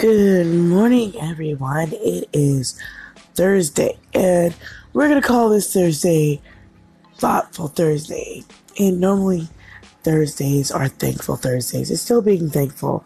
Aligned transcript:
Good 0.00 0.46
morning, 0.46 1.12
everyone. 1.20 1.90
It 1.92 2.30
is 2.32 2.80
Thursday, 3.34 3.98
and 4.14 4.54
we're 4.94 5.08
going 5.08 5.20
to 5.20 5.28
call 5.28 5.50
this 5.50 5.74
Thursday 5.74 6.40
Thoughtful 7.18 7.68
Thursday. 7.68 8.44
And 8.78 8.98
normally, 8.98 9.48
Thursdays 10.02 10.70
are 10.70 10.88
Thankful 10.88 11.36
Thursdays. 11.36 11.90
It's 11.90 12.00
still 12.00 12.22
being 12.22 12.48
thankful, 12.48 13.04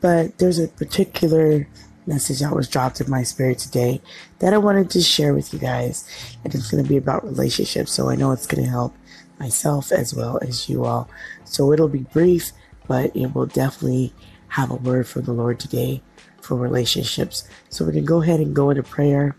but 0.00 0.36
there's 0.38 0.58
a 0.58 0.66
particular 0.66 1.68
message 2.04 2.40
that 2.40 2.52
was 2.52 2.68
dropped 2.68 3.00
in 3.00 3.08
my 3.08 3.22
spirit 3.22 3.60
today 3.60 4.02
that 4.40 4.52
I 4.52 4.58
wanted 4.58 4.90
to 4.90 5.02
share 5.02 5.34
with 5.34 5.52
you 5.52 5.60
guys. 5.60 6.04
And 6.42 6.52
it's 6.52 6.68
going 6.68 6.82
to 6.82 6.88
be 6.88 6.96
about 6.96 7.22
relationships, 7.22 7.92
so 7.92 8.10
I 8.10 8.16
know 8.16 8.32
it's 8.32 8.48
going 8.48 8.64
to 8.64 8.68
help 8.68 8.92
myself 9.38 9.92
as 9.92 10.12
well 10.12 10.40
as 10.42 10.68
you 10.68 10.84
all. 10.84 11.08
So 11.44 11.72
it'll 11.72 11.86
be 11.86 12.00
brief, 12.12 12.50
but 12.88 13.14
it 13.14 13.36
will 13.36 13.46
definitely 13.46 14.12
have 14.48 14.72
a 14.72 14.74
word 14.74 15.06
from 15.06 15.22
the 15.22 15.32
Lord 15.32 15.60
today 15.60 16.02
for 16.44 16.56
relationships. 16.56 17.48
So 17.70 17.84
we're 17.84 17.92
going 17.92 18.04
to 18.04 18.08
go 18.08 18.22
ahead 18.22 18.40
and 18.40 18.54
go 18.54 18.70
into 18.70 18.82
prayer 18.82 19.36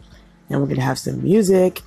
and 0.50 0.60
we're 0.60 0.68
going 0.68 0.78
to 0.78 0.86
have 0.86 1.00
some 1.00 1.24
music. 1.24 1.82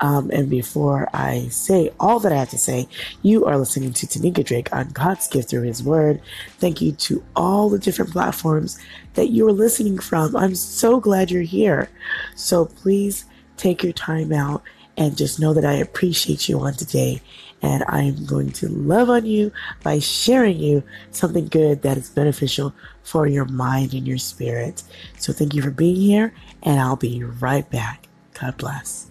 Um, 0.00 0.30
and 0.32 0.50
before 0.50 1.08
I 1.14 1.48
say 1.48 1.90
all 2.00 2.18
that 2.20 2.32
I 2.32 2.36
have 2.36 2.50
to 2.50 2.58
say, 2.58 2.88
you 3.22 3.44
are 3.44 3.56
listening 3.56 3.92
to 3.92 4.06
Tanika 4.06 4.44
Drake 4.44 4.74
on 4.74 4.90
God's 4.90 5.28
gift 5.28 5.50
through 5.50 5.62
His 5.62 5.82
Word. 5.82 6.20
Thank 6.58 6.80
you 6.80 6.92
to 6.92 7.24
all 7.36 7.70
the 7.70 7.78
different 7.78 8.10
platforms 8.10 8.78
that 9.14 9.30
you 9.30 9.46
are 9.46 9.52
listening 9.52 9.98
from. 9.98 10.34
I'm 10.36 10.56
so 10.56 10.98
glad 11.00 11.30
you're 11.30 11.42
here. 11.42 11.88
So 12.34 12.66
please 12.66 13.24
take 13.56 13.82
your 13.82 13.92
time 13.92 14.32
out 14.32 14.62
and 14.96 15.16
just 15.16 15.40
know 15.40 15.54
that 15.54 15.64
I 15.64 15.74
appreciate 15.74 16.48
you 16.48 16.60
on 16.60 16.74
today. 16.74 17.22
And 17.62 17.84
I 17.88 18.02
am 18.02 18.26
going 18.26 18.52
to 18.52 18.68
love 18.68 19.08
on 19.08 19.24
you 19.24 19.50
by 19.82 19.98
sharing 19.98 20.58
you 20.58 20.82
something 21.10 21.48
good 21.48 21.82
that 21.82 21.96
is 21.96 22.10
beneficial 22.10 22.74
for 23.02 23.26
your 23.26 23.46
mind 23.46 23.94
and 23.94 24.06
your 24.06 24.18
spirit. 24.18 24.82
So 25.18 25.32
thank 25.32 25.54
you 25.54 25.62
for 25.62 25.70
being 25.70 25.96
here, 25.96 26.34
and 26.62 26.78
I'll 26.78 26.96
be 26.96 27.24
right 27.24 27.68
back. 27.70 28.06
God 28.38 28.58
bless. 28.58 29.10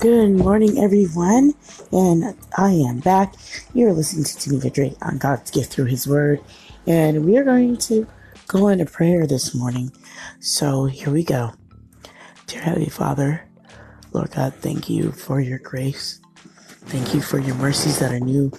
Good 0.00 0.32
morning, 0.32 0.78
everyone, 0.78 1.54
and 1.90 2.36
I 2.58 2.72
am 2.72 3.00
back. 3.00 3.34
You're 3.72 3.94
listening 3.94 4.24
to 4.24 4.32
Tanika 4.34 4.70
Drake 4.70 4.96
on 5.00 5.16
God's 5.16 5.50
gift 5.50 5.72
through 5.72 5.86
His 5.86 6.06
Word, 6.06 6.40
and 6.86 7.24
we 7.24 7.36
are 7.38 7.44
going 7.44 7.76
to 7.76 8.06
go 8.46 8.68
into 8.68 8.84
prayer 8.84 9.26
this 9.26 9.54
morning. 9.54 9.90
So 10.40 10.86
here 10.86 11.12
we 11.12 11.24
go. 11.24 11.52
Dear 12.46 12.62
Heavenly 12.62 12.90
Father, 12.90 13.48
Lord 14.12 14.30
God, 14.30 14.54
thank 14.54 14.90
you 14.90 15.12
for 15.12 15.40
your 15.40 15.58
grace. 15.58 16.20
Thank 16.86 17.14
you 17.14 17.20
for 17.20 17.38
your 17.38 17.54
mercies 17.56 17.98
that 18.00 18.12
are 18.12 18.20
new 18.20 18.52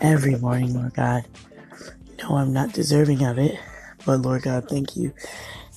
every 0.00 0.36
morning, 0.36 0.74
Lord 0.74 0.94
God. 0.94 1.24
No, 2.22 2.36
I'm 2.36 2.52
not 2.52 2.72
deserving 2.72 3.24
of 3.24 3.38
it, 3.38 3.58
but 4.06 4.20
Lord 4.20 4.42
God, 4.42 4.68
thank 4.68 4.96
you 4.96 5.12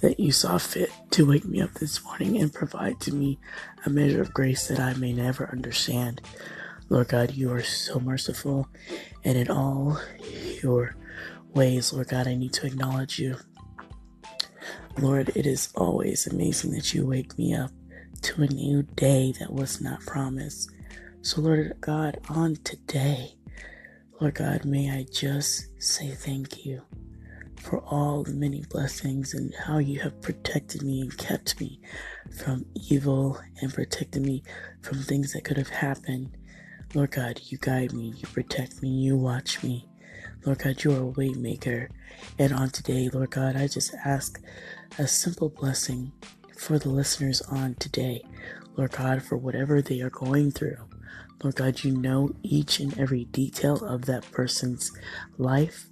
that 0.01 0.19
you 0.19 0.31
saw 0.31 0.59
fit 0.59 0.91
to 1.11 1.25
wake 1.25 1.45
me 1.45 1.61
up 1.61 1.73
this 1.75 2.03
morning 2.03 2.37
and 2.37 2.53
provide 2.53 2.99
to 3.01 3.13
me 3.13 3.39
a 3.85 3.89
measure 3.89 4.21
of 4.21 4.33
grace 4.33 4.67
that 4.67 4.79
I 4.79 4.93
may 4.93 5.13
never 5.13 5.49
understand. 5.51 6.21
Lord 6.89 7.07
God, 7.07 7.31
you 7.31 7.51
are 7.51 7.63
so 7.63 7.99
merciful, 7.99 8.67
and 9.23 9.37
in 9.37 9.49
all 9.49 9.99
your 10.61 10.95
ways, 11.55 11.93
Lord 11.93 12.09
God, 12.09 12.27
I 12.27 12.35
need 12.35 12.53
to 12.53 12.67
acknowledge 12.67 13.17
you. 13.17 13.37
Lord, 14.99 15.29
it 15.35 15.45
is 15.45 15.69
always 15.75 16.27
amazing 16.27 16.71
that 16.71 16.93
you 16.93 17.07
wake 17.07 17.37
me 17.37 17.53
up 17.55 17.71
to 18.21 18.43
a 18.43 18.47
new 18.47 18.83
day 18.83 19.33
that 19.39 19.51
was 19.51 19.81
not 19.81 20.01
promised. 20.01 20.71
So, 21.21 21.41
Lord 21.41 21.75
God, 21.81 22.19
on 22.29 22.55
today, 22.57 23.35
Lord 24.19 24.35
God, 24.35 24.65
may 24.65 24.91
I 24.91 25.05
just 25.11 25.69
say 25.81 26.09
thank 26.11 26.65
you 26.65 26.81
for 27.61 27.79
all 27.85 28.23
the 28.23 28.33
many 28.33 28.63
blessings 28.69 29.33
and 29.33 29.53
how 29.55 29.79
you 29.79 29.99
have 30.01 30.21
protected 30.21 30.83
me 30.83 31.01
and 31.01 31.17
kept 31.17 31.59
me 31.59 31.79
from 32.39 32.65
evil 32.89 33.39
and 33.61 33.73
protected 33.73 34.21
me 34.21 34.43
from 34.81 34.99
things 34.99 35.33
that 35.33 35.43
could 35.43 35.57
have 35.57 35.69
happened. 35.69 36.37
Lord 36.93 37.11
God, 37.11 37.41
you 37.45 37.57
guide 37.57 37.93
me, 37.93 38.13
you 38.15 38.27
protect 38.27 38.81
me, 38.81 38.89
you 38.89 39.17
watch 39.17 39.63
me. 39.63 39.87
Lord 40.45 40.59
God, 40.59 40.83
you 40.83 40.91
are 40.93 40.99
a 41.01 41.05
way 41.05 41.29
maker. 41.29 41.89
And 42.37 42.53
on 42.53 42.69
today, 42.69 43.09
Lord 43.11 43.31
God, 43.31 43.55
I 43.55 43.67
just 43.67 43.95
ask 44.05 44.39
a 44.99 45.07
simple 45.07 45.49
blessing 45.49 46.11
for 46.55 46.77
the 46.77 46.89
listeners 46.89 47.41
on 47.41 47.73
today. 47.75 48.23
Lord 48.75 48.91
God, 48.91 49.23
for 49.23 49.37
whatever 49.37 49.81
they 49.81 50.01
are 50.01 50.11
going 50.11 50.51
through. 50.51 50.77
Lord 51.43 51.55
God, 51.55 51.83
you 51.83 51.97
know 51.97 52.35
each 52.43 52.79
and 52.79 52.97
every 52.97 53.25
detail 53.25 53.83
of 53.85 54.05
that 54.05 54.29
person's 54.31 54.91
life. 55.39 55.87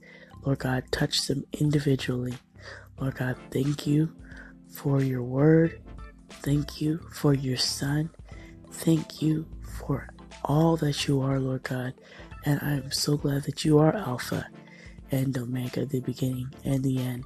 Lord 0.46 0.60
God, 0.60 0.84
touch 0.92 1.28
them 1.28 1.46
individually. 1.54 2.36
Lord 3.00 3.16
God, 3.16 3.38
thank 3.50 3.88
you 3.88 4.14
for 4.70 5.02
your 5.02 5.24
word. 5.24 5.82
Thank 6.30 6.80
you 6.80 7.00
for 7.12 7.34
your 7.34 7.58
son. 7.58 8.12
Thank 8.72 9.22
you 9.22 9.48
for 9.80 10.10
all 10.44 10.78
that 10.78 11.08
you 11.08 11.22
are, 11.22 11.40
Lord 11.40 11.64
God. 11.64 11.94
And 12.46 12.60
I 12.62 12.74
am 12.74 12.92
so 12.92 13.18
glad 13.18 13.44
that 13.44 13.64
you 13.64 13.80
are 13.80 13.96
Alpha 13.96 14.48
and 15.12 15.38
Omega, 15.38 15.86
the 15.86 16.02
beginning 16.02 16.54
and 16.66 16.84
the 16.84 17.00
end. 17.00 17.24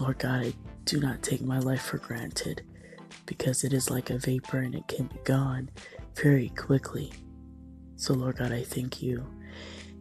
Lord 0.00 0.18
God, 0.18 0.46
I 0.46 0.52
do 0.84 1.00
not 1.00 1.22
take 1.22 1.42
my 1.42 1.58
life 1.58 1.82
for 1.82 1.98
granted 1.98 2.62
because 3.26 3.64
it 3.64 3.72
is 3.72 3.90
like 3.90 4.10
a 4.10 4.18
vapor 4.18 4.58
and 4.58 4.74
it 4.74 4.86
can 4.88 5.06
be 5.06 5.18
gone 5.24 5.70
very 6.14 6.50
quickly. 6.50 7.12
So, 7.96 8.14
Lord 8.14 8.36
God, 8.36 8.52
I 8.52 8.62
thank 8.62 9.02
you 9.02 9.26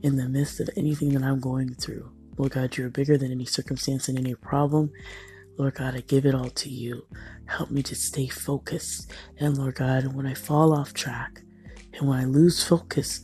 in 0.04 0.16
the 0.16 0.30
midst 0.30 0.60
of 0.60 0.70
anything 0.76 1.10
that 1.14 1.24
I'm 1.24 1.40
going 1.40 1.74
through. 1.76 2.12
Lord 2.38 2.52
God, 2.52 2.76
you're 2.76 2.90
bigger 2.90 3.18
than 3.18 3.32
any 3.32 3.46
circumstance 3.46 4.10
and 4.10 4.18
any 4.18 4.36
problem. 4.36 4.92
Lord 5.58 5.76
God, 5.76 5.96
I 5.96 6.02
give 6.02 6.26
it 6.26 6.36
all 6.36 6.50
to 6.50 6.70
you. 6.70 7.06
Help 7.46 7.72
me 7.72 7.82
to 7.84 7.96
stay 7.96 8.28
focused. 8.28 9.12
And 9.40 9.58
Lord 9.58 9.76
God, 9.76 10.14
when 10.14 10.28
I 10.28 10.34
fall 10.34 10.74
off 10.74 10.94
track 10.94 11.42
and 11.98 12.08
when 12.08 12.20
I 12.20 12.26
lose 12.26 12.64
focus, 12.64 13.22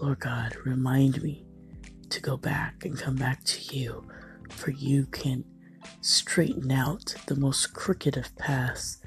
Lord 0.00 0.20
God, 0.20 0.56
remind 0.64 1.22
me 1.22 1.44
to 2.10 2.20
go 2.20 2.36
back 2.36 2.84
and 2.84 2.98
come 2.98 3.16
back 3.16 3.44
to 3.44 3.76
you, 3.76 4.04
for 4.50 4.70
you 4.70 5.06
can 5.06 5.44
straighten 6.00 6.70
out 6.72 7.14
the 7.26 7.36
most 7.36 7.74
crooked 7.74 8.16
of 8.16 8.36
paths 8.36 8.98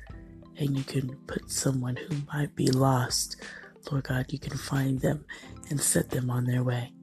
and 0.57 0.77
you 0.77 0.83
can 0.83 1.15
put 1.27 1.51
someone 1.51 1.97
who 1.97 2.15
might 2.33 2.55
be 2.55 2.67
lost. 2.67 3.35
Lord 3.91 4.05
God, 4.05 4.27
you 4.29 4.39
can 4.39 4.57
find 4.57 4.99
them 4.99 5.25
and 5.69 5.79
set 5.79 6.09
them 6.09 6.29
on 6.29 6.45
their 6.45 6.63
way. 6.63 6.93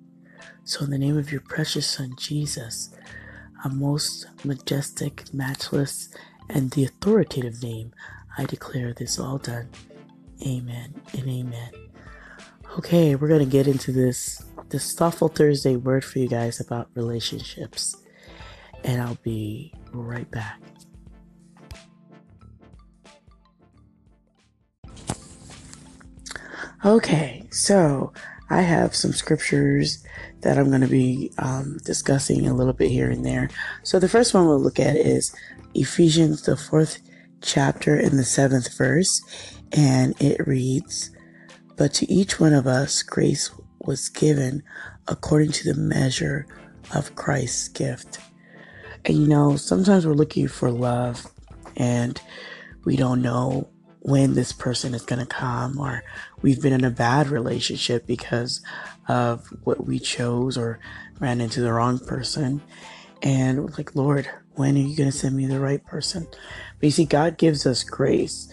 So, 0.65 0.85
in 0.85 0.91
the 0.91 0.99
name 0.99 1.19
of 1.19 1.31
your 1.31 1.43
precious 1.43 1.87
Son, 1.87 2.15
Jesus, 2.17 2.95
a 3.65 3.69
most 3.69 4.27
majestic, 4.45 5.33
matchless, 5.33 6.09
and 6.49 6.71
the 6.71 6.85
authoritative 6.85 7.63
name, 7.63 7.93
I 8.39 8.47
declare 8.47 8.93
this 8.93 9.19
all 9.19 9.39
done. 9.39 9.69
Amen 10.45 10.95
and 11.13 11.29
amen. 11.29 11.82
Okay, 12.79 13.15
we're 13.17 13.29
to 13.41 13.45
get 13.45 13.69
into 13.69 13.93
this 13.93 14.43
this 14.71 14.95
thoughtful 14.95 15.29
Thursday 15.29 15.77
word 15.77 16.03
for 16.03 16.19
you 16.19 16.27
guys 16.27 16.59
about 16.59 16.89
relationships. 16.95 17.95
And 18.83 19.03
I'll 19.03 19.19
be 19.23 19.75
right 19.93 20.29
back. 20.31 20.59
Okay, 26.83 27.47
so 27.51 28.15
I 28.49 28.63
have 28.63 28.97
some 28.97 29.13
scriptures 29.13 30.03
that 30.41 30.57
I'm 30.57 30.71
going 30.71 30.81
to 30.81 30.89
be 30.89 31.31
um, 31.39 31.79
discussing 31.85 32.47
a 32.47 32.55
little 32.55 32.73
bit 32.73 32.91
here 32.91 33.11
and 33.11 33.25
there. 33.25 33.51
So 33.83 33.99
the 33.99 34.09
first 34.09 34.33
one 34.33 34.47
we'll 34.47 34.59
look 34.59 34.81
at 34.81 34.97
is 34.97 35.37
Ephesians, 35.75 36.43
the 36.43 36.57
fourth 36.57 37.01
chapter 37.43 37.95
and 37.95 38.19
the 38.19 38.25
seventh 38.25 38.77
verse, 38.77 39.23
and 39.73 40.21
it 40.21 40.45
reads, 40.47 41.12
But 41.83 41.95
to 41.95 42.09
each 42.09 42.39
one 42.39 42.53
of 42.53 42.69
us 42.69 43.03
grace 43.03 43.51
was 43.81 44.09
given 44.09 44.63
according 45.09 45.51
to 45.51 45.73
the 45.73 45.81
measure 45.81 46.47
of 46.95 47.17
Christ's 47.17 47.67
gift. 47.67 48.21
And 49.05 49.17
you 49.19 49.27
know, 49.27 49.57
sometimes 49.57 50.07
we're 50.07 50.13
looking 50.13 50.47
for 50.47 50.71
love 50.71 51.27
and 51.77 52.21
we 52.85 52.95
don't 52.95 53.21
know 53.21 53.69
when 53.99 54.35
this 54.35 54.53
person 54.53 54.95
is 54.95 55.03
going 55.03 55.19
to 55.19 55.27
come 55.27 55.77
or 55.77 56.05
we've 56.41 56.63
been 56.63 56.73
in 56.73 56.85
a 56.85 56.91
bad 56.91 57.31
relationship 57.31 58.07
because 58.07 58.63
of 59.09 59.49
what 59.65 59.85
we 59.85 59.99
chose 59.99 60.57
or 60.57 60.79
ran 61.19 61.41
into 61.41 61.63
the 61.63 61.73
wrong 61.73 61.99
person. 61.99 62.63
And 63.23 63.59
we're 63.59 63.77
like, 63.77 63.97
Lord, 63.97 64.31
when 64.55 64.77
are 64.77 64.81
you 64.81 64.97
going 64.97 65.11
to 65.11 65.19
send 65.19 65.37
me 65.37 65.47
the 65.47 65.59
right 65.59 65.85
person? 65.85 66.29
But 66.31 66.85
you 66.85 66.91
see, 66.93 67.07
God 67.07 67.39
gives 67.39 67.67
us 67.67 67.83
grace, 67.83 68.49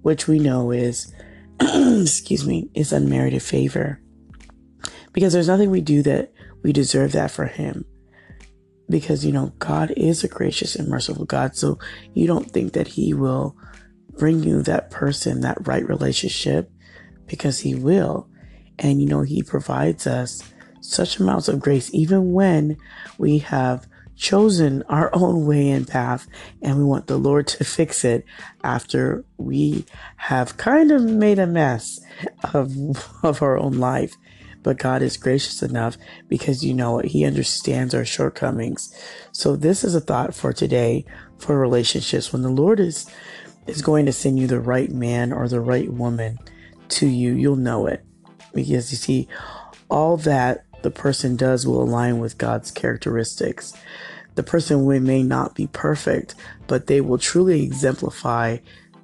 which 0.00 0.26
we 0.26 0.38
know 0.38 0.70
is, 0.70 1.12
excuse 2.02 2.46
me, 2.46 2.70
is 2.74 2.92
unmerited 2.92 3.42
favor. 3.42 4.00
Because 5.12 5.32
there's 5.32 5.48
nothing 5.48 5.70
we 5.70 5.80
do 5.80 6.02
that 6.02 6.32
we 6.62 6.72
deserve 6.72 7.12
that 7.12 7.30
for 7.30 7.46
Him. 7.46 7.84
Because, 8.88 9.24
you 9.24 9.32
know, 9.32 9.52
God 9.58 9.92
is 9.96 10.24
a 10.24 10.28
gracious 10.28 10.76
and 10.76 10.88
merciful 10.88 11.24
God. 11.24 11.56
So 11.56 11.78
you 12.14 12.26
don't 12.26 12.50
think 12.50 12.72
that 12.72 12.88
He 12.88 13.14
will 13.14 13.56
bring 14.18 14.42
you 14.42 14.62
that 14.62 14.90
person, 14.90 15.40
that 15.40 15.66
right 15.66 15.86
relationship, 15.86 16.70
because 17.26 17.60
He 17.60 17.74
will. 17.74 18.28
And 18.78 19.00
you 19.00 19.08
know, 19.08 19.22
He 19.22 19.42
provides 19.42 20.06
us 20.06 20.42
such 20.80 21.18
amounts 21.18 21.48
of 21.48 21.60
grace, 21.60 21.90
even 21.92 22.32
when 22.32 22.76
we 23.18 23.38
have 23.38 23.86
chosen 24.16 24.82
our 24.88 25.10
own 25.12 25.46
way 25.46 25.70
and 25.70 25.86
path 25.88 26.26
and 26.60 26.78
we 26.78 26.84
want 26.84 27.06
the 27.06 27.18
Lord 27.18 27.46
to 27.48 27.64
fix 27.64 28.04
it 28.04 28.24
after 28.62 29.24
we 29.36 29.84
have 30.16 30.56
kind 30.56 30.90
of 30.90 31.02
made 31.02 31.38
a 31.38 31.46
mess 31.46 32.00
of, 32.52 32.72
of 33.22 33.42
our 33.42 33.58
own 33.58 33.74
life. 33.78 34.14
But 34.62 34.78
God 34.78 35.02
is 35.02 35.16
gracious 35.16 35.62
enough 35.62 35.96
because 36.28 36.64
you 36.64 36.72
know 36.72 36.92
what? 36.92 37.06
He 37.06 37.24
understands 37.24 37.94
our 37.94 38.04
shortcomings. 38.04 38.94
So 39.32 39.56
this 39.56 39.82
is 39.82 39.94
a 39.94 40.00
thought 40.00 40.34
for 40.34 40.52
today 40.52 41.04
for 41.38 41.58
relationships. 41.58 42.32
When 42.32 42.42
the 42.42 42.48
Lord 42.48 42.78
is, 42.78 43.10
is 43.66 43.82
going 43.82 44.06
to 44.06 44.12
send 44.12 44.38
you 44.38 44.46
the 44.46 44.60
right 44.60 44.90
man 44.90 45.32
or 45.32 45.48
the 45.48 45.60
right 45.60 45.92
woman 45.92 46.38
to 46.90 47.08
you, 47.08 47.32
you'll 47.32 47.56
know 47.56 47.86
it 47.86 48.04
because 48.54 48.92
you 48.92 48.98
see 48.98 49.28
all 49.90 50.16
that 50.18 50.64
the 50.82 50.90
person 50.90 51.36
does 51.36 51.66
will 51.66 51.82
align 51.82 52.18
with 52.18 52.38
God's 52.38 52.70
characteristics. 52.70 53.74
The 54.34 54.42
person 54.42 54.86
may 55.00 55.22
not 55.22 55.54
be 55.54 55.66
perfect, 55.66 56.34
but 56.66 56.86
they 56.86 57.00
will 57.00 57.18
truly 57.18 57.62
exemplify 57.62 58.58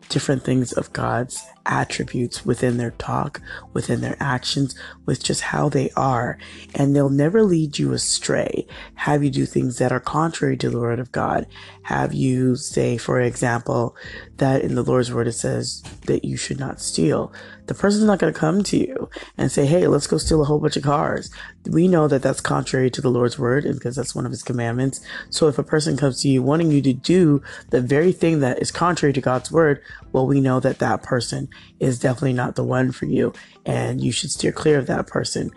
different 0.09 0.43
things 0.43 0.73
of 0.73 0.93
God's 0.93 1.45
attributes 1.69 2.45
within 2.45 2.77
their 2.77 2.91
talk, 2.93 3.41
within 3.73 4.01
their 4.01 4.17
actions, 4.19 4.75
with 5.07 5.23
just 5.23 5.43
how 5.43 5.69
they 5.69 5.91
are. 5.91 6.39
And 6.75 6.97
they'll 6.97 7.11
never 7.11 7.43
lead 7.43 7.79
you 7.79 7.93
astray, 7.93 8.67
have 8.95 9.23
you 9.23 9.31
do 9.31 9.47
things 9.47 9.79
that 9.79 9.93
are 9.93 10.01
contrary 10.01 10.57
to 10.57 10.71
the 10.71 10.81
word 10.81 10.99
of 10.99 11.13
God, 11.13 11.47
have 11.83 12.13
you 12.13 12.57
say, 12.57 12.99
for 12.99 13.21
example, 13.21 13.97
that 14.39 14.63
in 14.63 14.75
the 14.75 14.83
Lord's 14.83 15.13
word 15.13 15.29
it 15.29 15.33
says 15.33 15.83
that 16.07 16.25
you 16.25 16.37
should 16.37 16.59
not 16.59 16.81
steal 16.81 17.33
the 17.69 17.75
person's 17.75 18.05
not 18.05 18.19
going 18.19 18.33
to 18.33 18.39
come 18.39 18.63
to 18.65 18.79
you 18.79 19.09
and 19.37 19.53
say, 19.53 19.67
Hey, 19.67 19.87
let's 19.87 20.07
go 20.07 20.17
steal 20.17 20.43
a 20.43 20.45
whole 20.45 20.59
bunch 20.59 20.77
of 20.77 20.83
cars. 20.83 21.31
We 21.67 21.87
know 21.87 22.09
that 22.09 22.23
that's 22.23 22.41
contrary 22.41 22.91
to 22.91 23.03
the 23.03 23.11
Lord's 23.11 23.39
word 23.39 23.65
because 23.65 23.95
that's 23.95 24.15
one 24.15 24.25
of 24.25 24.33
his 24.33 24.43
commandments. 24.43 25.01
So 25.29 25.49
if 25.49 25.59
a 25.59 25.63
person 25.63 25.97
comes 25.97 26.23
to 26.23 26.29
you 26.29 26.43
wanting 26.43 26.71
you 26.71 26.83
to 26.83 26.95
do 26.95 27.43
the 27.69 27.83
very 27.83 28.11
thing 28.11 28.41
that 28.41 28.61
is 28.61 28.71
contrary 28.71 29.13
to 29.13 29.21
God's 29.21 29.53
word, 29.53 29.83
well, 30.13 30.27
we 30.27 30.41
know 30.41 30.61
that 30.61 30.79
that 30.79 31.03
person 31.03 31.49
is 31.81 31.99
definitely 31.99 32.33
not 32.33 32.57
the 32.57 32.65
one 32.65 32.93
for 32.93 33.07
you 33.07 33.33
and 33.67 34.01
you 34.01 34.13
should 34.13 34.31
steer 34.31 34.53
clear 34.53 34.79
of 34.79 34.87
that 34.87 35.07
person. 35.07 35.51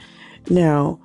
Now, 0.50 1.00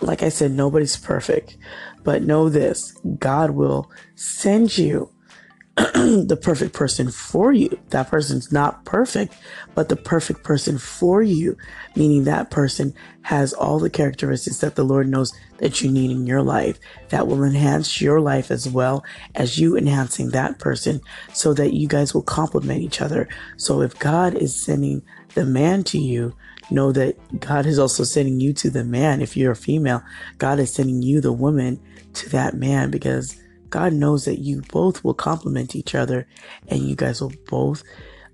like 0.00 0.22
I 0.22 0.28
said, 0.28 0.52
nobody's 0.52 0.96
perfect, 0.96 1.56
but 2.04 2.22
know 2.22 2.48
this 2.48 2.92
God 3.18 3.50
will 3.50 3.90
send 4.14 4.76
you 4.76 5.10
the 5.76 6.38
perfect 6.40 6.72
person 6.72 7.10
for 7.10 7.52
you. 7.52 7.78
That 7.90 8.08
person's 8.08 8.50
not 8.50 8.84
perfect, 8.86 9.34
but 9.74 9.90
the 9.90 9.96
perfect 9.96 10.42
person 10.42 10.78
for 10.78 11.22
you, 11.22 11.56
meaning 11.94 12.24
that 12.24 12.50
person 12.50 12.94
has 13.22 13.52
all 13.52 13.78
the 13.78 13.90
characteristics 13.90 14.58
that 14.58 14.74
the 14.74 14.84
Lord 14.84 15.08
knows 15.08 15.32
that 15.58 15.80
you 15.80 15.90
need 15.90 16.10
in 16.10 16.26
your 16.26 16.42
life 16.42 16.78
that 17.08 17.26
will 17.26 17.42
enhance 17.44 18.00
your 18.00 18.20
life 18.20 18.50
as 18.50 18.68
well 18.68 19.04
as 19.34 19.58
you 19.58 19.76
enhancing 19.76 20.30
that 20.30 20.58
person 20.58 21.00
so 21.32 21.54
that 21.54 21.72
you 21.72 21.88
guys 21.88 22.14
will 22.14 22.22
complement 22.22 22.82
each 22.82 23.00
other. 23.00 23.28
So 23.56 23.80
if 23.82 23.98
God 23.98 24.34
is 24.34 24.54
sending 24.54 25.02
the 25.34 25.44
man 25.44 25.84
to 25.84 25.98
you, 25.98 26.34
know 26.70 26.92
that 26.92 27.16
God 27.40 27.66
is 27.66 27.78
also 27.78 28.04
sending 28.04 28.40
you 28.40 28.52
to 28.54 28.70
the 28.70 28.84
man. 28.84 29.22
If 29.22 29.36
you're 29.36 29.52
a 29.52 29.56
female, 29.56 30.02
God 30.38 30.58
is 30.58 30.72
sending 30.72 31.02
you, 31.02 31.20
the 31.20 31.32
woman, 31.32 31.80
to 32.14 32.28
that 32.30 32.54
man 32.54 32.90
because 32.90 33.40
God 33.70 33.92
knows 33.92 34.24
that 34.24 34.40
you 34.40 34.62
both 34.72 35.04
will 35.04 35.14
complement 35.14 35.76
each 35.76 35.94
other 35.94 36.26
and 36.68 36.80
you 36.80 36.96
guys 36.96 37.20
will 37.20 37.32
both 37.48 37.82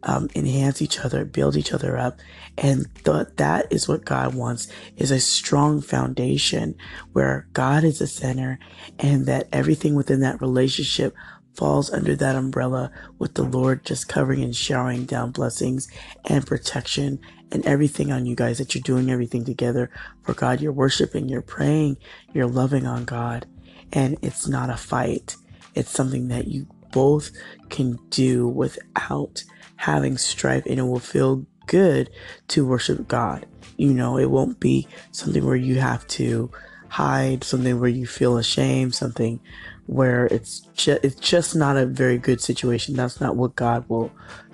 um, 0.04 0.28
enhance 0.34 0.82
each 0.82 1.00
other, 1.00 1.24
build 1.24 1.56
each 1.56 1.72
other 1.72 1.96
up. 1.96 2.18
And 2.58 2.86
th- 3.04 3.28
that 3.36 3.72
is 3.72 3.88
what 3.88 4.04
God 4.04 4.34
wants 4.34 4.68
is 4.96 5.10
a 5.10 5.20
strong 5.20 5.80
foundation 5.80 6.74
where 7.12 7.46
God 7.52 7.84
is 7.84 7.98
the 7.98 8.06
center 8.06 8.58
and 8.98 9.26
that 9.26 9.48
everything 9.52 9.94
within 9.94 10.20
that 10.20 10.40
relationship 10.40 11.14
falls 11.54 11.90
under 11.90 12.16
that 12.16 12.34
umbrella 12.34 12.90
with 13.18 13.34
the 13.34 13.42
Lord 13.42 13.84
just 13.84 14.08
covering 14.08 14.42
and 14.42 14.56
showering 14.56 15.04
down 15.04 15.30
blessings 15.30 15.88
and 16.24 16.46
protection 16.46 17.20
and 17.50 17.64
everything 17.66 18.10
on 18.10 18.24
you 18.24 18.34
guys 18.34 18.58
that 18.58 18.74
you're 18.74 18.82
doing 18.82 19.10
everything 19.10 19.44
together 19.44 19.90
for 20.22 20.32
God. 20.32 20.60
You're 20.60 20.72
worshiping, 20.72 21.28
you're 21.28 21.42
praying, 21.42 21.98
you're 22.32 22.46
loving 22.46 22.86
on 22.86 23.04
God 23.04 23.46
and 23.92 24.16
it's 24.22 24.48
not 24.48 24.70
a 24.70 24.76
fight. 24.76 25.36
It's 25.74 25.90
something 25.90 26.28
that 26.28 26.48
you 26.48 26.66
both 26.92 27.30
can 27.68 27.98
do 28.10 28.46
without 28.48 29.44
having 29.82 30.16
strife 30.16 30.64
and 30.66 30.78
it 30.78 30.82
will 30.82 31.00
feel 31.00 31.44
good 31.66 32.08
to 32.46 32.64
worship 32.64 33.08
God. 33.08 33.44
You 33.78 33.92
know, 33.92 34.16
it 34.16 34.30
won't 34.30 34.60
be 34.60 34.86
something 35.10 35.44
where 35.44 35.56
you 35.56 35.80
have 35.80 36.06
to 36.18 36.52
hide, 36.88 37.42
something 37.42 37.80
where 37.80 37.90
you 37.90 38.06
feel 38.06 38.38
ashamed, 38.38 38.94
something 38.94 39.40
where 39.86 40.26
it's 40.26 40.60
just, 40.74 41.04
it's 41.04 41.16
just 41.16 41.56
not 41.56 41.76
a 41.76 41.84
very 41.84 42.16
good 42.16 42.40
situation. 42.40 42.94
That's 42.94 43.20
not 43.20 43.34
what 43.34 43.56
God 43.56 43.84
will 43.88 44.12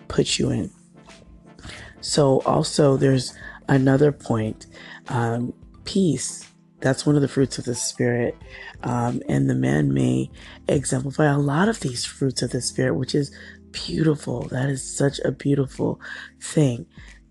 put 0.09 0.39
you 0.39 0.49
in. 0.49 0.71
So 2.01 2.41
also 2.47 2.97
there's 2.97 3.35
another 3.69 4.13
point, 4.13 4.65
um, 5.09 5.53
peace 5.85 6.49
that's 6.81 7.05
one 7.05 7.17
of 7.17 7.23
the 7.23 7.29
fruits 7.29 7.59
of 7.59 7.65
the 7.65 7.75
Spirit. 7.75 8.37
Um, 8.83 9.23
and 9.29 9.49
the 9.49 9.55
man 9.55 9.93
may 9.93 10.31
exemplify 10.69 11.27
a 11.27 11.39
lot 11.39 11.69
of 11.69 11.81
these 11.81 12.05
fruits 12.05 12.43
of 12.43 12.51
the 12.51 12.61
Spirit, 12.61 12.95
which 12.95 13.15
is 13.15 13.35
beautiful. 13.73 14.43
That 14.49 14.69
is 14.69 14.83
such 14.83 15.19
a 15.21 15.33
beautiful 15.33 16.01
thing 16.41 16.87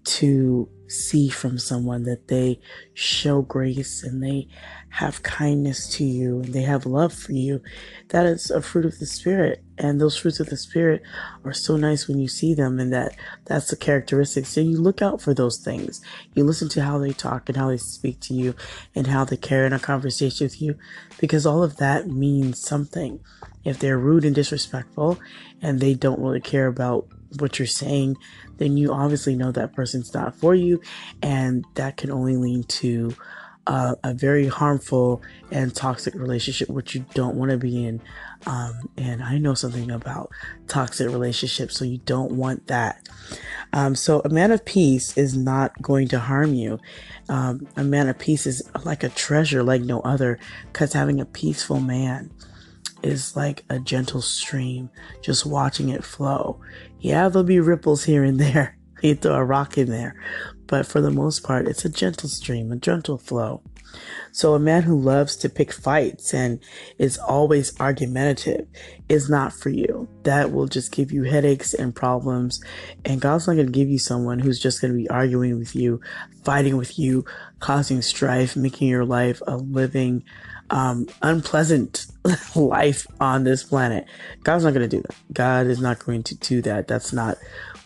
to 0.08 0.70
see 0.88 1.28
from 1.28 1.60
someone 1.60 2.04
that 2.04 2.30
they 2.30 2.60
show 2.94 3.42
grace 3.42 4.04
and 4.04 4.24
they 4.24 4.48
have 4.90 5.22
kindness 5.22 5.90
to 5.90 6.06
you 6.06 6.40
and 6.40 6.54
they 6.54 6.62
have 6.62 6.86
love 6.86 7.14
for 7.14 7.34
you. 7.34 7.62
That 8.10 8.26
is 8.26 8.50
a 8.50 8.62
fruit 8.62 8.86
of 8.86 8.98
the 8.98 9.06
spirit. 9.06 9.62
And 9.78 10.00
those 10.00 10.18
fruits 10.18 10.40
of 10.40 10.48
the 10.48 10.56
spirit 10.56 11.04
are 11.44 11.54
so 11.54 11.76
nice 11.76 12.08
when 12.08 12.20
you 12.20 12.30
see 12.30 12.54
them 12.54 12.80
and 12.80 12.92
that 12.94 13.16
that's 13.46 13.70
the 13.70 13.76
characteristic. 13.76 14.46
So 14.46 14.62
you 14.62 14.80
look 14.80 15.02
out 15.02 15.22
for 15.22 15.34
those 15.34 15.58
things. 15.58 16.02
You 16.34 16.46
listen 16.46 16.70
to 16.70 16.84
how 16.84 16.98
they 17.00 17.12
talk 17.12 17.50
and 17.50 17.58
how 17.58 17.68
they 17.68 17.78
speak 17.78 18.22
to 18.22 18.34
you 18.34 18.56
and 18.96 19.08
how 19.08 19.26
they 19.26 19.38
carry 19.38 19.66
on 19.66 19.74
a 19.74 19.80
conversation 19.80 20.46
with 20.46 20.62
you 20.62 20.78
because 21.20 21.46
all 21.46 21.64
of 21.64 21.78
that 21.78 22.08
means 22.08 22.60
something. 22.60 23.20
If 23.66 23.80
they're 23.80 24.00
rude 24.00 24.24
and 24.24 24.34
disrespectful 24.34 25.20
and 25.62 25.82
they 25.82 25.94
don't 25.94 26.22
really 26.22 26.42
care 26.42 26.68
about 26.68 27.08
what 27.40 27.60
you're 27.60 27.66
saying, 27.66 28.16
then 28.58 28.78
you 28.78 28.92
obviously 28.94 29.36
know 29.36 29.52
that 29.52 29.74
person's 29.74 30.14
not 30.14 30.36
for 30.36 30.56
you, 30.56 30.82
and 31.22 31.66
that 31.76 31.98
can 31.98 32.12
only 32.12 32.38
lead 32.38 32.68
to 32.70 33.16
uh, 33.68 33.96
a 34.04 34.14
very 34.14 34.48
harmful 34.48 35.22
and 35.52 35.76
toxic 35.76 36.16
relationship, 36.16 36.70
which 36.70 36.96
you 36.96 37.06
don't 37.14 37.36
want 37.36 37.52
to 37.52 37.58
be 37.58 37.86
in. 37.86 38.02
Um, 38.46 38.90
and 38.98 39.22
I 39.22 39.38
know 39.38 39.56
something 39.56 39.92
about 39.92 40.30
toxic 40.68 41.10
relationships, 41.10 41.78
so 41.78 41.84
you 41.84 41.98
don't 41.98 42.32
want 42.32 42.68
that. 42.68 43.08
Um, 43.74 43.94
so 43.94 44.22
a 44.24 44.30
man 44.30 44.52
of 44.52 44.64
peace 44.64 45.18
is 45.18 45.36
not 45.36 45.82
going 45.82 46.08
to 46.10 46.20
harm 46.20 46.54
you. 46.54 46.80
Um, 47.28 47.68
a 47.76 47.84
man 47.84 48.08
of 48.08 48.18
peace 48.18 48.48
is 48.48 48.64
like 48.86 49.04
a 49.04 49.10
treasure, 49.10 49.64
like 49.64 49.82
no 49.82 50.00
other, 50.00 50.40
because 50.72 50.94
having 50.94 51.20
a 51.20 51.26
peaceful 51.26 51.82
man 51.82 52.32
is 53.04 53.36
like 53.36 53.66
a 53.70 53.80
gentle 53.80 54.22
stream, 54.22 54.90
just 55.22 55.46
watching 55.46 55.90
it 55.90 56.06
flow. 56.06 56.60
Yeah, 57.00 57.30
there'll 57.30 57.44
be 57.44 57.60
ripples 57.60 58.04
here 58.04 58.24
and 58.24 58.40
there. 58.40 58.74
You 59.04 59.14
throw 59.14 59.36
a 59.36 59.44
rock 59.44 59.78
in 59.78 59.92
there. 59.92 60.16
But 60.66 60.88
for 60.88 61.02
the 61.02 61.12
most 61.12 61.44
part, 61.44 61.68
it's 61.68 61.86
a 61.86 61.90
gentle 61.90 62.30
stream, 62.30 62.72
a 62.72 62.78
gentle 62.78 63.20
flow. 63.20 63.62
So 64.32 64.54
a 64.54 64.60
man 64.60 64.84
who 64.84 65.00
loves 65.00 65.36
to 65.38 65.50
pick 65.50 65.72
fights 65.72 66.34
and 66.34 66.60
is 66.98 67.18
always 67.18 67.80
argumentative 67.80 68.68
is 69.10 69.30
not 69.30 69.54
for 69.54 69.70
you. 69.70 70.08
That 70.24 70.52
will 70.52 70.68
just 70.68 70.92
give 70.92 71.12
you 71.12 71.24
headaches 71.24 71.74
and 71.74 71.96
problems. 71.96 72.62
And 73.06 73.22
God's 73.22 73.48
not 73.48 73.54
going 73.54 73.68
to 73.68 73.72
give 73.72 73.90
you 73.90 74.00
someone 74.00 74.40
who's 74.40 74.60
just 74.60 74.82
going 74.82 74.94
to 74.94 74.98
be 74.98 75.10
arguing 75.10 75.58
with 75.58 75.76
you, 75.76 76.02
fighting 76.44 76.78
with 76.78 77.00
you, 77.00 77.26
causing 77.60 78.02
strife, 78.02 78.56
making 78.56 78.90
your 78.90 79.06
life 79.06 79.42
a 79.48 79.58
living, 79.58 80.24
um, 80.70 81.08
unpleasant 81.22 82.08
life 82.56 83.08
on 83.20 83.44
this 83.44 83.64
planet. 83.64 84.06
God's 84.44 84.64
not 84.64 84.74
going 84.74 84.90
to 84.90 84.96
do 84.98 85.02
that. 85.02 85.16
God 85.34 85.68
is 85.68 85.80
not 85.80 86.00
going 86.00 86.24
to 86.24 86.36
do 86.36 86.62
that. 86.64 86.88
That's 86.88 87.14
not 87.14 87.38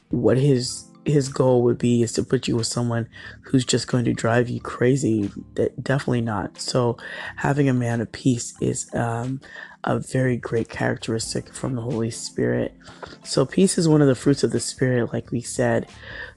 what 0.09 0.37
his 0.37 0.87
his 1.03 1.29
goal 1.29 1.63
would 1.63 1.79
be 1.79 2.03
is 2.03 2.11
to 2.13 2.23
put 2.23 2.47
you 2.47 2.55
with 2.55 2.67
someone 2.67 3.07
who's 3.43 3.65
just 3.65 3.87
going 3.87 4.05
to 4.05 4.13
drive 4.13 4.49
you 4.49 4.59
crazy. 4.59 5.31
That 5.55 5.83
definitely 5.83 6.21
not. 6.21 6.59
So 6.59 6.97
having 7.37 7.67
a 7.67 7.73
man 7.73 8.01
of 8.01 8.11
peace 8.11 8.53
is 8.61 8.93
um, 8.93 9.41
a 9.83 9.99
very 9.99 10.37
great 10.37 10.69
characteristic 10.69 11.53
from 11.53 11.75
the 11.75 11.81
Holy 11.81 12.11
Spirit. 12.11 12.75
So 13.23 13.45
peace 13.45 13.77
is 13.77 13.89
one 13.89 14.01
of 14.01 14.07
the 14.07 14.15
fruits 14.15 14.43
of 14.43 14.51
the 14.51 14.59
Spirit, 14.59 15.11
like 15.11 15.31
we 15.31 15.41
said. 15.41 15.87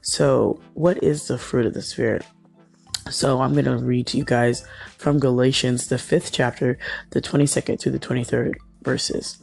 So 0.01 0.59
what 0.73 1.03
is 1.03 1.27
the 1.27 1.37
fruit 1.37 1.67
of 1.67 1.73
the 1.73 1.81
Spirit? 1.81 2.25
So 3.09 3.41
I'm 3.41 3.53
going 3.53 3.65
to 3.65 3.77
read 3.77 4.07
to 4.07 4.17
you 4.17 4.23
guys 4.23 4.67
from 4.97 5.19
Galatians, 5.19 5.87
the 5.87 5.99
fifth 5.99 6.31
chapter, 6.31 6.79
the 7.11 7.21
22nd 7.21 7.79
to 7.81 7.91
the 7.91 7.99
23rd 7.99 8.53
verses. 8.81 9.39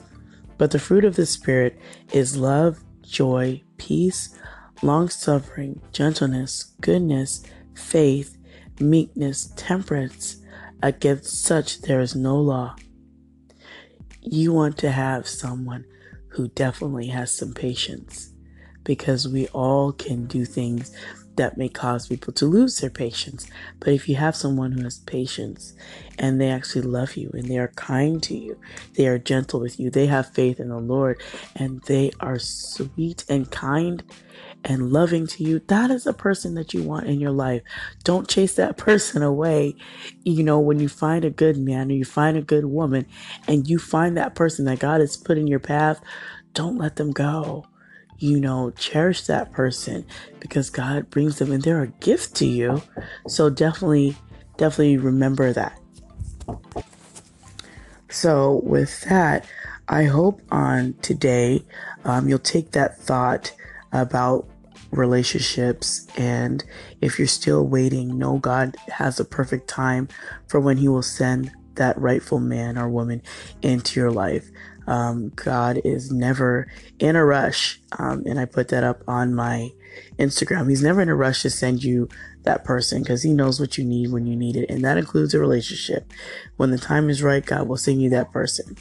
But 0.59 0.73
the 0.73 0.81
fruit 0.81 1.04
of 1.04 1.14
the 1.14 1.26
Spirit 1.26 1.78
is 2.12 2.37
love, 2.37 2.83
joy, 3.02 3.62
peace, 3.76 4.37
long 4.83 5.09
suffering, 5.09 5.81
gentleness, 5.92 6.75
goodness, 6.81 7.45
faith, 7.75 8.37
meekness, 8.81 9.52
temperance. 9.57 10.38
Against 10.83 11.45
such 11.45 11.83
there 11.83 12.00
is 12.00 12.16
no 12.16 12.37
law. 12.37 12.75
You 14.21 14.52
want 14.52 14.76
to 14.78 14.90
have 14.90 15.28
someone 15.28 15.85
who 16.31 16.49
definitely 16.49 17.09
has 17.09 17.33
some 17.33 17.54
patience 17.54 18.33
because 18.83 19.28
we 19.28 19.47
all 19.49 19.92
can 19.92 20.26
do 20.26 20.45
things 20.45 20.92
that 21.36 21.56
may 21.56 21.68
cause 21.68 22.08
people 22.08 22.32
to 22.34 22.46
lose 22.46 22.78
their 22.78 22.90
patience. 22.90 23.46
But 23.80 23.92
if 23.92 24.08
you 24.08 24.16
have 24.16 24.36
someone 24.36 24.72
who 24.72 24.82
has 24.84 24.98
patience 25.00 25.74
and 26.18 26.40
they 26.40 26.50
actually 26.50 26.82
love 26.82 27.16
you 27.16 27.30
and 27.32 27.44
they 27.48 27.58
are 27.58 27.72
kind 27.76 28.22
to 28.24 28.36
you, 28.36 28.58
they 28.94 29.06
are 29.06 29.18
gentle 29.18 29.60
with 29.60 29.80
you, 29.80 29.90
they 29.90 30.06
have 30.06 30.32
faith 30.32 30.60
in 30.60 30.68
the 30.68 30.78
Lord, 30.78 31.20
and 31.56 31.82
they 31.82 32.10
are 32.20 32.38
sweet 32.38 33.24
and 33.28 33.50
kind 33.50 34.02
and 34.64 34.92
loving 34.92 35.26
to 35.26 35.42
you, 35.44 35.60
that 35.68 35.90
is 35.90 36.06
a 36.06 36.12
person 36.12 36.54
that 36.54 36.72
you 36.72 36.82
want 36.82 37.06
in 37.06 37.20
your 37.20 37.32
life. 37.32 37.62
Don't 38.04 38.28
chase 38.28 38.54
that 38.54 38.76
person 38.76 39.22
away. 39.22 39.74
You 40.24 40.44
know, 40.44 40.60
when 40.60 40.78
you 40.80 40.88
find 40.88 41.24
a 41.24 41.30
good 41.30 41.56
man 41.56 41.90
or 41.90 41.94
you 41.94 42.04
find 42.04 42.36
a 42.36 42.42
good 42.42 42.66
woman 42.66 43.06
and 43.48 43.68
you 43.68 43.78
find 43.78 44.16
that 44.16 44.34
person 44.34 44.64
that 44.66 44.78
God 44.78 45.00
has 45.00 45.16
put 45.16 45.38
in 45.38 45.46
your 45.46 45.58
path, 45.58 46.00
don't 46.54 46.78
let 46.78 46.96
them 46.96 47.12
go 47.12 47.66
you 48.23 48.38
know, 48.38 48.71
cherish 48.71 49.26
that 49.26 49.52
person 49.52 50.07
because 50.38 50.71
God 50.71 51.11
brings 51.11 51.38
them 51.38 51.50
and 51.50 51.62
they're 51.62 51.83
a 51.83 51.88
gift 51.88 52.37
to 52.37 52.47
you. 52.47 52.81
So 53.26 53.50
definitely, 53.50 54.17
definitely 54.57 54.99
remember 54.99 55.52
that. 55.52 55.79
So, 58.09 58.61
with 58.62 59.00
that, 59.02 59.47
I 59.88 60.05
hope 60.05 60.43
on 60.50 60.95
today 61.02 61.64
um, 62.05 62.29
you'll 62.29 62.38
take 62.38 62.73
that 62.73 62.99
thought 62.99 63.52
about 63.91 64.47
relationships 64.91 66.07
and 66.17 66.62
if 67.00 67.19
you're 67.19 67.26
still 67.26 67.67
waiting, 67.67 68.19
know 68.19 68.38
God 68.38 68.76
has 68.88 69.19
a 69.19 69.25
perfect 69.25 69.67
time 69.67 70.09
for 70.47 70.61
when 70.61 70.76
He 70.76 70.88
will 70.88 71.02
send 71.02 71.50
that 71.76 71.99
rightful 71.99 72.41
man 72.41 72.79
or 72.79 72.88
woman 72.88 73.23
into 73.62 74.00
your 74.00 74.11
life. 74.11 74.50
Um, 74.87 75.31
God 75.37 75.81
is 75.85 76.11
never 76.11 76.69
in 76.99 77.17
a 77.17 77.25
rush. 77.25 77.81
Um, 77.99 78.25
and 78.26 78.38
I 78.38 78.45
put 78.45 78.69
that 78.69 78.85
up 78.85 79.02
on 79.07 79.35
my 79.35 79.71
Instagram. 80.19 80.69
He's 80.69 80.83
never 80.83 81.00
in 81.00 81.09
a 81.09 81.14
rush 81.14 81.43
to 81.43 81.50
send 81.50 81.85
you 81.85 82.09
that 82.43 82.64
person 82.64 83.02
because 83.02 83.23
he 83.23 83.33
knows 83.33 83.61
what 83.61 83.79
you 83.79 83.85
need 83.85 84.11
when 84.11 84.26
you 84.26 84.37
need 84.37 84.57
it. 84.57 84.69
And 84.69 84.85
that 84.85 84.99
includes 84.99 85.35
a 85.35 85.38
relationship. 85.38 86.12
When 86.57 86.71
the 86.71 86.79
time 86.79 87.09
is 87.09 87.23
right, 87.23 87.45
God 87.45 87.69
will 87.69 87.76
send 87.76 88.02
you 88.02 88.11
that 88.11 88.33
person. 88.33 88.76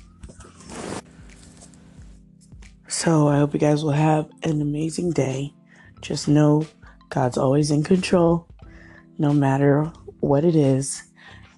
So 2.88 3.28
I 3.28 3.38
hope 3.38 3.54
you 3.54 3.60
guys 3.60 3.84
will 3.84 3.92
have 3.92 4.30
an 4.44 4.62
amazing 4.62 5.12
day. 5.12 5.54
Just 6.02 6.28
know 6.28 6.68
God's 7.10 7.38
always 7.38 7.72
in 7.72 7.84
control, 7.84 8.48
no 9.18 9.34
matter 9.34 9.92
what 10.20 10.44
it 10.44 10.56
is 10.56 11.11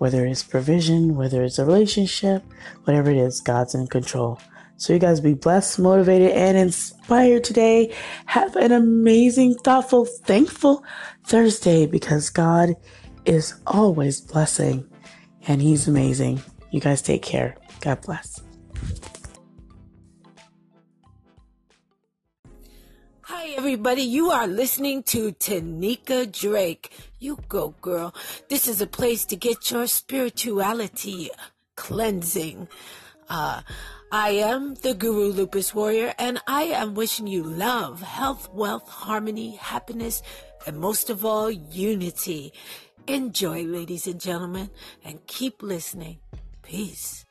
whether 0.04 0.26
it's 0.26 0.44
provision, 0.44 1.16
whether 1.16 1.44
it's 1.44 1.60
a 1.60 1.66
relationship, 1.66 2.44
whatever 2.84 3.10
it 3.10 3.16
is, 3.16 3.40
God's 3.40 3.74
in 3.74 3.88
control. 3.88 4.38
So 4.76 4.92
you 4.92 5.00
guys 5.00 5.22
be 5.22 5.34
blessed, 5.34 5.80
motivated, 5.80 6.32
and 6.32 6.58
inspired 6.58 7.46
today. 7.46 7.96
Have 8.26 8.58
an 8.58 8.74
amazing, 8.74 9.56
thoughtful, 9.60 10.04
thankful 10.04 10.84
Thursday 11.26 11.86
because 11.86 12.30
God 12.30 12.76
is 13.24 13.54
always 13.66 14.20
blessing 14.20 14.86
and 15.48 15.62
He's 15.62 15.88
amazing. 15.88 16.42
You 16.72 16.82
guys 16.82 17.02
take 17.02 17.22
care. 17.22 17.56
God 17.80 18.02
bless. 18.02 18.44
Everybody. 23.56 24.02
You 24.02 24.32
are 24.32 24.48
listening 24.48 25.04
to 25.04 25.32
Tanika 25.32 26.26
Drake. 26.32 26.92
You 27.20 27.38
go, 27.48 27.76
girl. 27.82 28.14
This 28.50 28.68
is 28.68 28.82
a 28.82 28.88
place 28.88 29.26
to 29.26 29.36
get 29.36 29.70
your 29.70 29.86
spirituality 29.86 31.30
cleansing. 31.76 32.68
Uh, 33.30 33.62
I 34.12 34.30
am 34.32 34.74
the 34.74 34.96
Guru 34.96 35.32
Lupus 35.32 35.74
Warrior, 35.74 36.16
and 36.18 36.42
I 36.48 36.64
am 36.64 36.96
wishing 36.96 37.28
you 37.28 37.44
love, 37.44 38.02
health, 38.02 38.50
wealth, 38.52 38.90
harmony, 38.90 39.56
happiness, 39.56 40.24
and 40.66 40.80
most 40.80 41.12
of 41.12 41.24
all, 41.24 41.52
unity. 41.52 42.54
Enjoy, 43.06 43.64
ladies 43.64 44.08
and 44.08 44.20
gentlemen, 44.20 44.72
and 45.06 45.26
keep 45.28 45.62
listening. 45.62 46.18
Peace. 46.64 47.24